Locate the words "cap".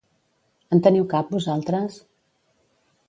1.13-1.29